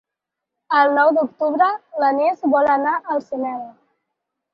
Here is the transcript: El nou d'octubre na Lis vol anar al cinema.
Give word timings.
El 0.77 0.93
nou 0.99 1.09
d'octubre 1.17 1.67
na 2.03 2.09
Lis 2.15 2.41
vol 2.55 2.71
anar 2.77 2.95
al 3.17 3.21
cinema. 3.27 3.69